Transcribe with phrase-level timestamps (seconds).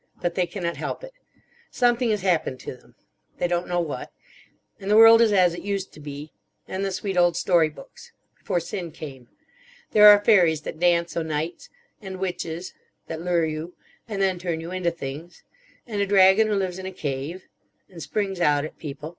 [0.19, 1.13] But they cannot help it.
[1.69, 2.95] Something has happened to them.
[3.37, 4.11] They don't know what.
[4.79, 6.31] And the world is as it used to be.
[6.67, 8.11] In the sweet old story books.
[8.39, 9.27] Before sin came.
[9.91, 11.69] There are fairies that dance o' nights.
[12.01, 12.73] And Witches.
[13.05, 13.75] That lure you.
[14.07, 15.43] And then turn you into things.
[15.85, 17.43] And a dragon who lives in a cave.
[17.87, 19.09] And springs out at people.